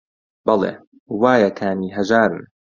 بەڵێ: 0.45 0.73
وایە 1.21 1.49
کانی 1.59 1.93
هەژارن 1.97 2.43